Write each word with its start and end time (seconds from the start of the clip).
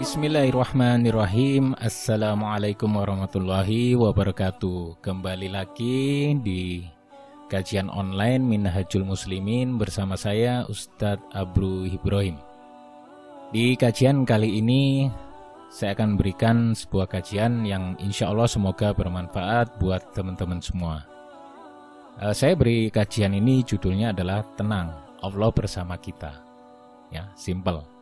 Bismillahirrahmanirrahim. 0.00 1.76
Assalamualaikum 1.76 2.88
warahmatullahi 2.88 3.92
wabarakatuh. 4.00 4.96
Kembali 5.04 5.52
lagi 5.52 6.32
di 6.40 6.88
kajian 7.52 7.92
online 7.92 8.40
Minhajul 8.40 9.04
Muslimin 9.04 9.76
bersama 9.76 10.16
saya 10.16 10.64
Ustadz 10.72 11.20
Abru 11.36 11.84
Ibrahim. 11.84 12.40
Di 13.52 13.76
kajian 13.76 14.24
kali 14.24 14.64
ini 14.64 15.12
saya 15.68 15.92
akan 15.92 16.16
berikan 16.16 16.72
sebuah 16.72 17.04
kajian 17.04 17.68
yang 17.68 17.92
insya 18.00 18.32
Allah 18.32 18.48
semoga 18.48 18.96
bermanfaat 18.96 19.76
buat 19.76 20.16
teman-teman 20.16 20.64
semua. 20.64 21.04
Eh, 22.24 22.32
Saya 22.32 22.56
beri 22.56 22.88
kajian 22.88 23.36
ini 23.36 23.60
judulnya 23.68 24.16
adalah 24.16 24.48
Tenang, 24.56 24.96
Allah 25.20 25.52
bersama 25.52 26.00
kita. 26.00 26.40
Ya, 27.12 27.28
simple 27.36 27.99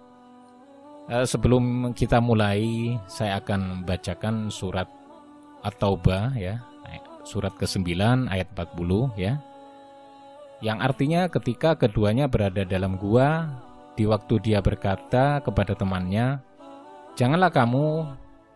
sebelum 1.08 1.96
kita 1.96 2.20
mulai, 2.20 2.94
saya 3.08 3.40
akan 3.40 3.82
membacakan 3.82 4.52
surat 4.52 4.88
At-Taubah 5.64 6.36
ya, 6.36 6.60
surat 7.28 7.52
ke-9 7.60 7.92
ayat 8.32 8.48
40 8.56 9.12
ya. 9.20 9.36
Yang 10.64 10.78
artinya 10.80 11.20
ketika 11.30 11.78
keduanya 11.78 12.26
berada 12.26 12.66
dalam 12.66 12.98
gua, 12.98 13.46
di 13.94 14.08
waktu 14.08 14.40
dia 14.42 14.58
berkata 14.58 15.38
kepada 15.44 15.76
temannya, 15.76 16.42
"Janganlah 17.14 17.52
kamu 17.52 18.08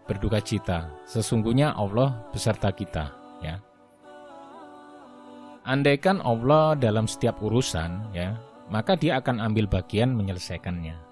berduka 0.08 0.42
cita, 0.42 0.90
sesungguhnya 1.06 1.76
Allah 1.76 2.26
beserta 2.34 2.72
kita." 2.74 3.12
Ya. 3.44 3.62
Andaikan 5.62 6.18
Allah 6.26 6.74
dalam 6.74 7.06
setiap 7.06 7.38
urusan 7.38 8.10
ya, 8.10 8.34
maka 8.66 8.98
dia 8.98 9.22
akan 9.22 9.38
ambil 9.38 9.70
bagian 9.70 10.10
menyelesaikannya. 10.10 11.11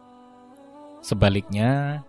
Sebaliknya, 1.00 2.04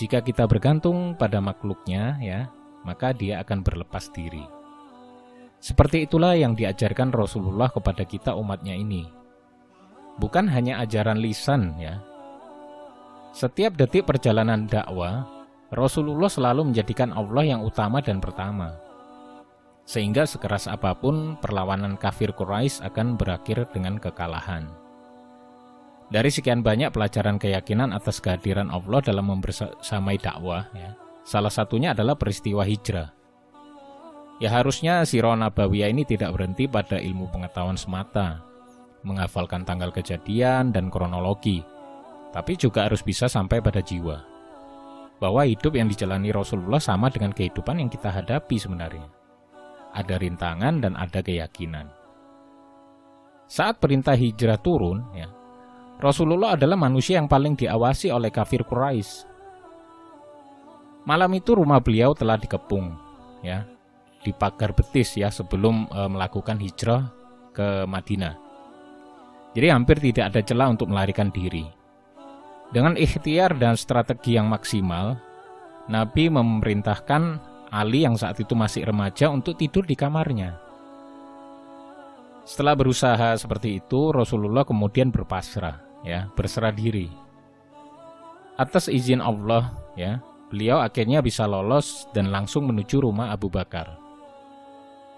jika 0.00 0.24
kita 0.24 0.48
bergantung 0.48 1.12
pada 1.12 1.44
makhluknya, 1.44 2.16
ya, 2.24 2.48
maka 2.88 3.12
dia 3.12 3.44
akan 3.44 3.60
berlepas 3.60 4.08
diri. 4.16 4.44
Seperti 5.60 6.08
itulah 6.08 6.32
yang 6.32 6.56
diajarkan 6.56 7.12
Rasulullah 7.12 7.68
kepada 7.68 8.08
kita 8.08 8.32
umatnya 8.32 8.72
ini. 8.72 9.04
Bukan 10.16 10.48
hanya 10.48 10.80
ajaran 10.80 11.20
lisan, 11.20 11.76
ya. 11.76 12.00
Setiap 13.36 13.76
detik 13.76 14.08
perjalanan 14.08 14.64
dakwah, 14.64 15.28
Rasulullah 15.68 16.32
selalu 16.32 16.72
menjadikan 16.72 17.12
Allah 17.12 17.44
yang 17.44 17.60
utama 17.60 18.00
dan 18.00 18.24
pertama. 18.24 18.74
Sehingga 19.84 20.24
sekeras 20.24 20.64
apa 20.64 20.96
pun 20.96 21.36
perlawanan 21.44 22.00
kafir 22.00 22.32
Quraisy 22.32 22.80
akan 22.88 23.20
berakhir 23.20 23.68
dengan 23.70 24.00
kekalahan. 24.00 24.79
Dari 26.10 26.26
sekian 26.26 26.66
banyak 26.66 26.90
pelajaran 26.90 27.38
keyakinan 27.38 27.94
atas 27.94 28.18
kehadiran 28.18 28.66
Allah 28.66 28.98
dalam 28.98 29.30
membersamai 29.30 30.18
dakwah, 30.18 30.66
ya, 30.74 30.98
salah 31.22 31.54
satunya 31.54 31.94
adalah 31.94 32.18
peristiwa 32.18 32.66
hijrah. 32.66 33.14
Ya 34.42 34.50
harusnya 34.50 35.06
Sirah 35.06 35.38
Nabawiyah 35.38 35.86
ini 35.86 36.02
tidak 36.02 36.34
berhenti 36.34 36.66
pada 36.66 36.98
ilmu 36.98 37.30
pengetahuan 37.30 37.78
semata, 37.78 38.42
menghafalkan 39.06 39.62
tanggal 39.62 39.94
kejadian 39.94 40.74
dan 40.74 40.90
kronologi, 40.90 41.62
tapi 42.34 42.58
juga 42.58 42.90
harus 42.90 43.06
bisa 43.06 43.30
sampai 43.30 43.62
pada 43.62 43.78
jiwa. 43.78 44.18
Bahwa 45.22 45.46
hidup 45.46 45.78
yang 45.78 45.86
dijalani 45.86 46.34
Rasulullah 46.34 46.82
sama 46.82 47.06
dengan 47.12 47.30
kehidupan 47.30 47.78
yang 47.78 47.92
kita 47.92 48.10
hadapi 48.10 48.56
sebenarnya. 48.58 49.06
Ada 49.94 50.18
rintangan 50.18 50.82
dan 50.82 50.98
ada 50.98 51.20
keyakinan. 51.22 51.86
Saat 53.46 53.78
perintah 53.78 54.16
hijrah 54.16 54.56
turun, 54.56 55.04
ya, 55.12 55.28
Rasulullah 56.00 56.56
adalah 56.56 56.80
manusia 56.80 57.20
yang 57.20 57.28
paling 57.28 57.60
diawasi 57.60 58.08
oleh 58.08 58.32
kafir 58.32 58.64
Quraisy. 58.64 59.28
Malam 61.04 61.28
itu 61.36 61.52
rumah 61.52 61.76
beliau 61.84 62.16
telah 62.16 62.40
dikepung, 62.40 62.96
ya, 63.44 63.68
di 64.24 64.32
pagar 64.32 64.72
betis 64.72 65.12
ya 65.20 65.28
sebelum 65.28 65.84
e, 65.92 66.00
melakukan 66.08 66.56
hijrah 66.56 67.04
ke 67.52 67.84
Madinah. 67.84 68.32
Jadi 69.52 69.66
hampir 69.68 70.00
tidak 70.00 70.32
ada 70.32 70.40
celah 70.40 70.68
untuk 70.72 70.88
melarikan 70.88 71.28
diri. 71.28 71.68
Dengan 72.72 72.96
ikhtiar 72.96 73.60
dan 73.60 73.76
strategi 73.76 74.40
yang 74.40 74.48
maksimal, 74.48 75.20
Nabi 75.92 76.32
memerintahkan 76.32 77.52
Ali 77.76 78.08
yang 78.08 78.16
saat 78.16 78.40
itu 78.40 78.56
masih 78.56 78.88
remaja 78.88 79.28
untuk 79.28 79.58
tidur 79.58 79.84
di 79.84 79.98
kamarnya. 79.98 80.56
Setelah 82.46 82.72
berusaha 82.72 83.36
seperti 83.36 83.84
itu, 83.84 84.14
Rasulullah 84.14 84.64
kemudian 84.64 85.12
berpasrah 85.12 85.89
ya, 86.04 86.28
berserah 86.34 86.72
diri. 86.72 87.08
Atas 88.60 88.92
izin 88.92 89.24
Allah, 89.24 89.72
ya, 89.96 90.20
beliau 90.52 90.84
akhirnya 90.84 91.24
bisa 91.24 91.48
lolos 91.48 92.08
dan 92.12 92.28
langsung 92.28 92.68
menuju 92.68 93.00
rumah 93.00 93.32
Abu 93.32 93.48
Bakar. 93.48 93.96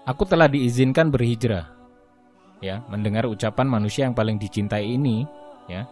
Aku 0.07 0.23
telah 0.27 0.47
diizinkan 0.47 1.11
berhijrah. 1.11 1.71
Ya, 2.63 2.79
mendengar 2.87 3.27
ucapan 3.27 3.67
manusia 3.67 4.07
yang 4.07 4.15
paling 4.15 4.39
dicintai 4.39 4.87
ini, 4.95 5.27
ya. 5.67 5.83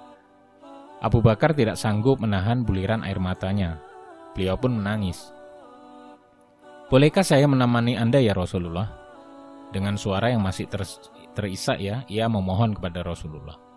Abu 1.03 1.19
Bakar 1.19 1.51
tidak 1.51 1.75
sanggup 1.75 2.23
menahan 2.23 2.63
buliran 2.63 3.03
air 3.03 3.19
matanya. 3.19 3.81
Beliau 4.31 4.55
pun 4.55 4.79
menangis. 4.79 5.35
Bolehkah 6.87 7.23
saya 7.23 7.47
menemani 7.47 7.99
Anda 7.99 8.19
ya 8.19 8.31
Rasulullah? 8.31 8.87
Dengan 9.71 9.95
suara 9.95 10.31
yang 10.31 10.43
masih 10.43 10.67
ter 10.67 10.83
terisak 11.31 11.79
ya, 11.79 12.03
ia 12.11 12.27
memohon 12.27 12.75
kepada 12.75 13.03
Rasulullah. 13.03 13.70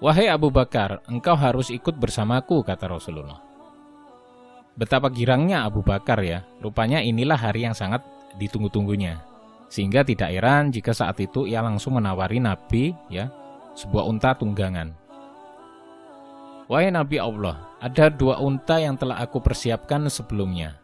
Wahai 0.00 0.32
Abu 0.32 0.48
Bakar, 0.48 1.04
engkau 1.12 1.36
harus 1.36 1.68
ikut 1.68 1.92
bersamaku, 1.92 2.64
kata 2.64 2.88
Rasulullah. 2.88 3.36
Betapa 4.72 5.12
girangnya 5.12 5.68
Abu 5.68 5.84
Bakar 5.84 6.24
ya, 6.24 6.40
rupanya 6.64 7.04
inilah 7.04 7.36
hari 7.36 7.68
yang 7.68 7.76
sangat 7.76 8.00
ditunggu-tunggunya. 8.40 9.20
Sehingga 9.68 10.00
tidak 10.00 10.32
heran 10.32 10.72
jika 10.72 10.96
saat 10.96 11.20
itu 11.20 11.44
ia 11.44 11.60
langsung 11.60 12.00
menawari 12.00 12.40
Nabi 12.40 12.96
ya, 13.12 13.28
sebuah 13.76 14.08
unta 14.08 14.32
tunggangan. 14.32 14.96
Wahai 16.64 16.88
Nabi 16.88 17.20
Allah, 17.20 17.60
ada 17.76 18.08
dua 18.08 18.40
unta 18.40 18.80
yang 18.80 18.96
telah 18.96 19.20
aku 19.20 19.44
persiapkan 19.44 20.08
sebelumnya. 20.08 20.80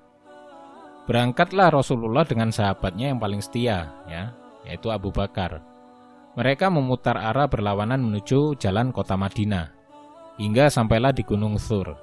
Berangkatlah 1.08 1.72
Rasulullah 1.72 2.28
dengan 2.28 2.52
sahabatnya 2.52 3.16
yang 3.16 3.18
paling 3.22 3.40
setia, 3.40 3.88
ya, 4.12 4.36
yaitu 4.68 4.92
Abu 4.92 5.08
Bakar 5.08 5.75
mereka 6.36 6.68
memutar 6.68 7.16
arah 7.16 7.48
berlawanan 7.48 7.96
menuju 8.04 8.60
jalan 8.60 8.92
kota 8.92 9.16
Madinah, 9.16 9.72
hingga 10.36 10.68
sampailah 10.68 11.16
di 11.16 11.24
Gunung 11.24 11.56
Thur. 11.56 11.96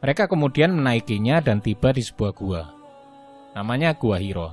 Mereka 0.00 0.32
kemudian 0.32 0.72
menaikinya 0.72 1.44
dan 1.44 1.60
tiba 1.60 1.92
di 1.92 2.00
sebuah 2.00 2.32
gua. 2.32 2.62
Namanya 3.52 3.92
Gua 3.92 4.16
Hiro. 4.16 4.48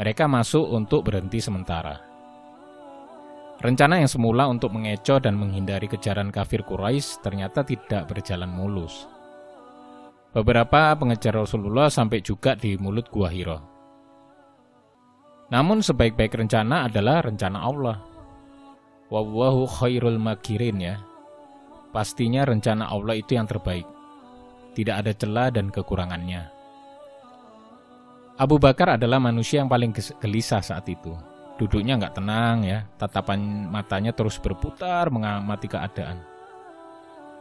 Mereka 0.00 0.24
masuk 0.24 0.64
untuk 0.72 1.04
berhenti 1.04 1.44
sementara. 1.44 2.00
Rencana 3.60 4.00
yang 4.00 4.08
semula 4.08 4.48
untuk 4.48 4.72
mengecoh 4.72 5.20
dan 5.20 5.36
menghindari 5.36 5.84
kejaran 5.84 6.32
kafir 6.32 6.64
Quraisy 6.64 7.20
ternyata 7.20 7.68
tidak 7.68 8.08
berjalan 8.08 8.48
mulus. 8.48 9.04
Beberapa 10.32 10.96
pengejar 10.96 11.36
Rasulullah 11.36 11.92
sampai 11.92 12.24
juga 12.24 12.56
di 12.56 12.80
mulut 12.80 13.12
Gua 13.12 13.28
Hiro. 13.28 13.73
Namun 15.54 15.86
sebaik-baik 15.86 16.34
rencana 16.34 16.90
adalah 16.90 17.22
rencana 17.22 17.62
Allah. 17.62 18.02
Wallahu 19.06 19.70
khairul 19.70 20.18
makirin 20.18 20.82
ya. 20.82 20.98
Pastinya 21.94 22.42
rencana 22.42 22.90
Allah 22.90 23.14
itu 23.14 23.38
yang 23.38 23.46
terbaik. 23.46 23.86
Tidak 24.74 24.90
ada 24.90 25.14
celah 25.14 25.54
dan 25.54 25.70
kekurangannya. 25.70 26.50
Abu 28.34 28.58
Bakar 28.58 28.98
adalah 28.98 29.22
manusia 29.22 29.62
yang 29.62 29.70
paling 29.70 29.94
gelisah 30.18 30.58
saat 30.58 30.90
itu. 30.90 31.14
Duduknya 31.54 32.02
nggak 32.02 32.18
tenang 32.18 32.66
ya, 32.66 32.82
tatapan 32.98 33.70
matanya 33.70 34.10
terus 34.10 34.42
berputar 34.42 35.06
mengamati 35.06 35.70
keadaan. 35.70 36.18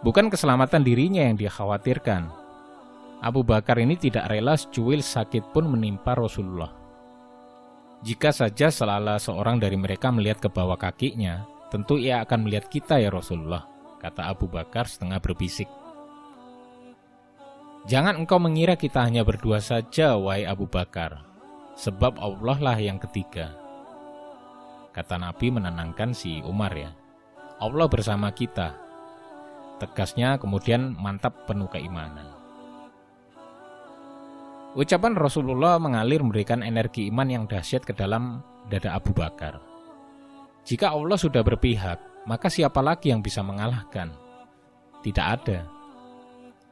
Bukan 0.05 0.29
keselamatan 0.29 0.85
dirinya 0.85 1.25
yang 1.25 1.33
dia 1.33 1.49
khawatirkan. 1.49 2.29
Abu 3.25 3.41
Bakar 3.41 3.81
ini 3.81 3.97
tidak 3.97 4.29
rela 4.29 4.53
secuil 4.53 5.01
sakit 5.01 5.49
pun 5.49 5.65
menimpa 5.65 6.13
Rasulullah. 6.13 6.82
Jika 8.03 8.35
saja 8.35 8.67
salah 8.67 9.15
seorang 9.15 9.63
dari 9.63 9.79
mereka 9.79 10.11
melihat 10.11 10.44
ke 10.44 10.50
bawah 10.51 10.75
kakinya, 10.75 11.47
tentu 11.71 11.95
ia 11.95 12.19
akan 12.19 12.44
melihat 12.44 12.67
kita 12.67 13.00
ya 13.00 13.07
Rasulullah, 13.07 13.63
kata 14.03 14.27
Abu 14.27 14.51
Bakar 14.51 14.91
setengah 14.91 15.23
berbisik. 15.23 15.71
Jangan 17.88 18.19
engkau 18.19 18.44
mengira 18.44 18.75
kita 18.75 19.07
hanya 19.07 19.23
berdua 19.23 19.63
saja, 19.63 20.19
wahai 20.19 20.44
Abu 20.44 20.67
Bakar, 20.67 21.23
sebab 21.79 22.19
Allah 22.19 22.57
lah 22.59 22.75
yang 22.75 23.00
ketiga. 23.00 23.55
Kata 24.91 25.15
Nabi 25.15 25.55
menenangkan 25.55 26.11
si 26.11 26.44
Umar 26.44 26.75
ya. 26.75 26.91
Allah 27.63 27.88
bersama 27.88 28.35
kita. 28.35 28.75
Tegasnya 29.79 30.35
kemudian 30.44 30.91
mantap 31.00 31.47
penuh 31.47 31.71
keimanan. 31.71 32.42
Ucapan 34.73 35.13
Rasulullah 35.13 35.77
mengalir 35.77 36.25
memberikan 36.25 36.65
energi 36.65 37.05
iman 37.13 37.29
yang 37.29 37.45
dahsyat 37.45 37.85
ke 37.85 37.93
dalam 37.93 38.41
dada 38.73 38.97
Abu 38.97 39.13
Bakar. 39.13 39.61
Jika 40.65 40.89
Allah 40.89 41.13
sudah 41.13 41.45
berpihak, 41.45 42.25
maka 42.25 42.49
siapa 42.49 42.81
lagi 42.81 43.13
yang 43.13 43.21
bisa 43.21 43.45
mengalahkan? 43.45 44.09
Tidak 45.05 45.21
ada. 45.21 45.69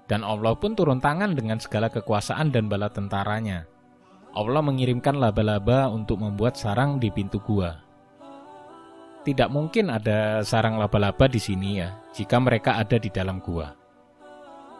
Dan 0.10 0.26
Allah 0.26 0.58
pun 0.58 0.74
turun 0.74 0.98
tangan 0.98 1.38
dengan 1.38 1.62
segala 1.62 1.94
kekuasaan 1.94 2.50
dan 2.50 2.66
bala 2.66 2.90
tentaranya. 2.90 3.70
Allah 4.34 4.66
mengirimkan 4.66 5.22
laba-laba 5.22 5.86
untuk 5.94 6.26
membuat 6.26 6.58
sarang 6.58 6.98
di 6.98 7.14
pintu 7.14 7.38
gua. 7.38 7.86
Tidak 9.22 9.54
mungkin 9.54 9.94
ada 9.94 10.42
sarang 10.42 10.82
laba-laba 10.82 11.30
di 11.30 11.38
sini 11.38 11.78
ya, 11.78 11.94
jika 12.18 12.42
mereka 12.42 12.82
ada 12.82 12.98
di 12.98 13.14
dalam 13.14 13.38
gua. 13.38 13.70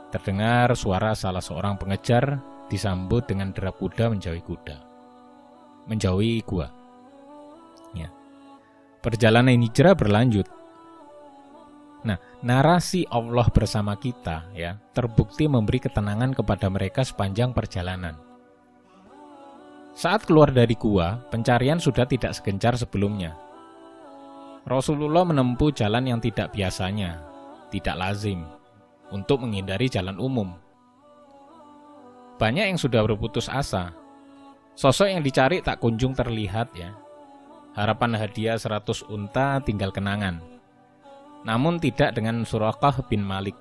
Terdengar 0.10 0.74
suara 0.74 1.14
salah 1.14 1.44
seorang 1.44 1.78
pengejar 1.78 2.51
disambut 2.72 3.28
dengan 3.28 3.52
derap 3.52 3.76
kuda 3.84 4.08
menjauhi 4.08 4.40
kuda. 4.40 4.80
Menjauhi 5.92 6.40
gua. 6.48 6.72
Ya. 7.92 8.08
Perjalanan 9.04 9.60
hijrah 9.60 9.92
berlanjut 9.92 10.48
Nah, 12.02 12.18
narasi 12.42 13.06
Allah 13.14 13.46
bersama 13.54 13.94
kita 13.94 14.50
ya 14.58 14.82
terbukti 14.90 15.46
memberi 15.46 15.78
ketenangan 15.78 16.34
kepada 16.34 16.66
mereka 16.66 17.06
sepanjang 17.06 17.54
perjalanan. 17.54 18.18
Saat 19.94 20.26
keluar 20.26 20.50
dari 20.50 20.74
gua, 20.74 21.22
pencarian 21.30 21.78
sudah 21.78 22.10
tidak 22.10 22.34
segencar 22.34 22.74
sebelumnya. 22.74 23.38
Rasulullah 24.66 25.28
menempuh 25.28 25.70
jalan 25.74 26.10
yang 26.10 26.20
tidak 26.24 26.56
biasanya, 26.56 27.22
tidak 27.70 28.00
lazim, 28.00 28.48
untuk 29.14 29.46
menghindari 29.46 29.92
jalan 29.92 30.18
umum. 30.18 30.58
Banyak 32.42 32.74
yang 32.74 32.80
sudah 32.82 33.06
berputus 33.06 33.46
asa. 33.46 33.94
Sosok 34.74 35.14
yang 35.14 35.22
dicari 35.22 35.62
tak 35.62 35.78
kunjung 35.78 36.18
terlihat 36.18 36.74
ya. 36.74 36.98
Harapan 37.78 38.18
hadiah 38.18 38.58
100 38.58 39.06
unta 39.14 39.62
tinggal 39.62 39.94
kenangan 39.94 40.52
namun 41.44 41.82
tidak 41.82 42.14
dengan 42.14 42.46
Surakah 42.46 43.02
bin 43.10 43.26
Malik. 43.26 43.58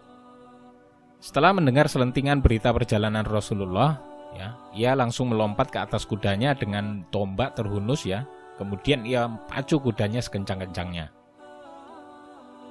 Setelah 1.21 1.53
mendengar 1.53 1.89
selentingan 1.89 2.41
berita 2.41 2.73
perjalanan 2.73 3.25
Rasulullah, 3.29 4.01
ya, 4.37 4.57
ia 4.73 4.93
langsung 4.97 5.33
melompat 5.33 5.69
ke 5.69 5.79
atas 5.81 6.09
kudanya 6.09 6.57
dengan 6.57 7.05
tombak 7.13 7.57
terhunus 7.57 8.09
ya. 8.09 8.25
Kemudian 8.57 9.09
ia 9.09 9.25
pacu 9.49 9.81
kudanya 9.81 10.21
sekencang-kencangnya 10.21 11.09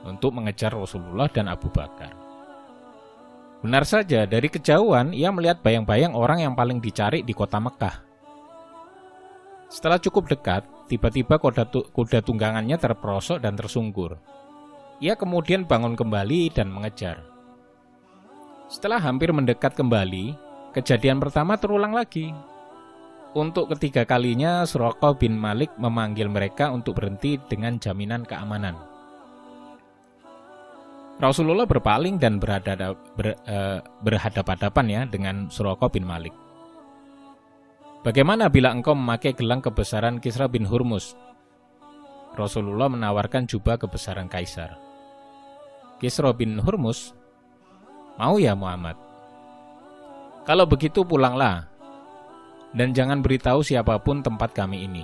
untuk 0.06 0.38
mengejar 0.38 0.70
Rasulullah 0.70 1.26
dan 1.26 1.50
Abu 1.50 1.66
Bakar. 1.74 2.29
Benar 3.60 3.84
saja, 3.84 4.24
dari 4.24 4.48
kejauhan 4.48 5.12
ia 5.12 5.36
melihat 5.36 5.60
bayang-bayang 5.60 6.16
orang 6.16 6.40
yang 6.40 6.56
paling 6.56 6.80
dicari 6.80 7.28
di 7.28 7.36
kota 7.36 7.60
Mekah. 7.60 8.08
Setelah 9.68 10.00
cukup 10.00 10.32
dekat, 10.32 10.64
tiba-tiba 10.88 11.36
kuda, 11.36 11.68
kuda 11.92 12.24
tunggangannya 12.24 12.80
terperosok 12.80 13.44
dan 13.44 13.60
tersungkur. 13.60 14.16
Ia 15.04 15.20
kemudian 15.20 15.68
bangun 15.68 16.00
kembali 16.00 16.56
dan 16.56 16.72
mengejar. 16.72 17.20
Setelah 18.72 19.04
hampir 19.04 19.36
mendekat 19.36 19.76
kembali, 19.76 20.40
kejadian 20.72 21.20
pertama 21.20 21.60
terulang 21.60 21.92
lagi. 21.92 22.32
Untuk 23.36 23.70
ketiga 23.76 24.08
kalinya, 24.08 24.66
Suroko 24.66 25.14
bin 25.14 25.38
Malik 25.38 25.76
memanggil 25.78 26.32
mereka 26.32 26.72
untuk 26.74 26.98
berhenti 26.98 27.38
dengan 27.46 27.78
jaminan 27.78 28.26
keamanan. 28.26 28.99
Rasulullah 31.20 31.68
berpaling 31.68 32.16
dan 32.16 32.40
berhadap, 32.40 32.96
ber, 33.20 33.36
eh, 33.44 33.84
berhadap-hadapan 34.08 34.86
ya 34.88 35.02
dengan 35.04 35.52
Suroko 35.52 35.92
bin 35.92 36.08
Malik. 36.08 36.32
Bagaimana 38.08 38.48
bila 38.48 38.72
engkau 38.72 38.96
memakai 38.96 39.36
gelang 39.36 39.60
kebesaran 39.60 40.24
Kisra 40.24 40.48
bin 40.48 40.64
Hurmus? 40.64 41.20
Rasulullah 42.40 42.88
menawarkan 42.88 43.52
jubah 43.52 43.76
kebesaran 43.76 44.32
kaisar. 44.32 44.80
Kisro 46.00 46.32
bin 46.32 46.56
Hurmus, 46.64 47.12
mau 48.16 48.40
ya 48.40 48.56
Muhammad? 48.56 48.96
Kalau 50.48 50.64
begitu 50.64 51.04
pulanglah, 51.04 51.68
dan 52.72 52.96
jangan 52.96 53.20
beritahu 53.20 53.60
siapa 53.60 54.00
pun 54.00 54.24
tempat 54.24 54.56
kami 54.56 54.88
ini. 54.88 55.04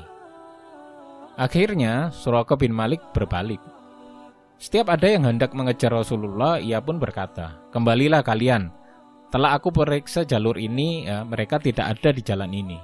Akhirnya 1.36 2.16
Suraka 2.16 2.56
bin 2.56 2.72
Malik 2.72 3.04
berbalik. 3.12 3.75
Setiap 4.56 4.88
ada 4.88 5.08
yang 5.12 5.28
hendak 5.28 5.52
mengejar 5.52 5.92
Rasulullah, 5.92 6.64
ia 6.64 6.80
pun 6.80 6.96
berkata, 6.96 7.60
Kembalilah 7.76 8.24
kalian, 8.24 8.72
telah 9.28 9.60
aku 9.60 9.68
periksa 9.76 10.24
jalur 10.24 10.56
ini, 10.56 11.04
ya, 11.04 11.28
mereka 11.28 11.60
tidak 11.60 12.00
ada 12.00 12.10
di 12.16 12.22
jalan 12.24 12.52
ini. 12.56 12.80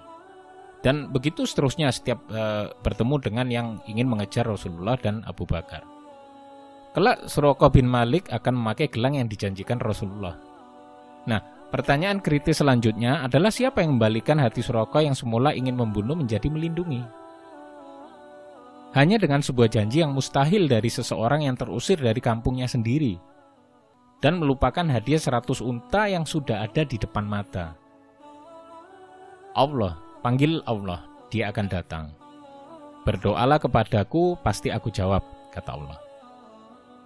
Dan 0.81 1.13
begitu 1.13 1.45
seterusnya 1.45 1.94
setiap 1.94 2.19
uh, 2.33 2.73
bertemu 2.81 3.15
dengan 3.21 3.47
yang 3.47 3.68
ingin 3.85 4.09
mengejar 4.09 4.50
Rasulullah 4.50 4.97
dan 4.97 5.21
Abu 5.29 5.45
Bakar. 5.45 5.85
Kelak 6.91 7.31
Suroko 7.31 7.71
bin 7.71 7.88
Malik 7.88 8.27
akan 8.27 8.51
memakai 8.51 8.91
gelang 8.91 9.15
yang 9.15 9.31
dijanjikan 9.31 9.79
Rasulullah. 9.79 10.35
Nah, 11.29 11.39
pertanyaan 11.71 12.19
kritis 12.19 12.59
selanjutnya 12.59 13.23
adalah 13.23 13.53
siapa 13.53 13.79
yang 13.79 13.95
membalikan 13.95 14.41
hati 14.41 14.59
Suroko 14.59 15.00
yang 15.00 15.15
semula 15.15 15.56
ingin 15.56 15.77
membunuh 15.77 16.19
menjadi 16.19 16.51
melindungi? 16.51 17.20
Hanya 18.92 19.16
dengan 19.16 19.40
sebuah 19.40 19.72
janji 19.72 20.04
yang 20.04 20.12
mustahil 20.12 20.68
dari 20.68 20.92
seseorang 20.92 21.48
yang 21.48 21.56
terusir 21.56 21.96
dari 21.96 22.20
kampungnya 22.20 22.68
sendiri 22.68 23.16
dan 24.22 24.38
melupakan 24.38 24.86
hadiah 24.86 25.20
100 25.20 25.64
unta 25.66 26.06
yang 26.12 26.24
sudah 26.24 26.64
ada 26.68 26.86
di 26.86 26.96
depan 26.96 27.26
mata. 27.26 27.74
Allah, 29.58 29.96
panggil 30.24 30.60
Allah, 30.70 31.04
dia 31.34 31.50
akan 31.50 31.68
datang. 31.68 32.06
Berdoalah 33.04 33.58
kepadaku, 33.58 34.38
pasti 34.46 34.70
aku 34.70 34.94
jawab, 34.94 35.26
kata 35.50 35.74
Allah. 35.74 36.00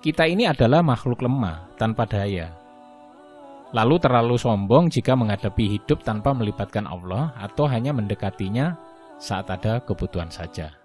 Kita 0.04 0.28
ini 0.28 0.46
adalah 0.46 0.84
makhluk 0.86 1.24
lemah, 1.24 1.72
tanpa 1.80 2.06
daya. 2.06 2.52
Lalu 3.74 3.96
terlalu 3.98 4.36
sombong 4.38 4.92
jika 4.92 5.18
menghadapi 5.18 5.80
hidup 5.80 6.06
tanpa 6.06 6.36
melibatkan 6.36 6.86
Allah 6.86 7.34
atau 7.40 7.66
hanya 7.66 7.96
mendekatinya 7.96 8.78
saat 9.18 9.50
ada 9.50 9.82
kebutuhan 9.82 10.30
saja. 10.30 10.85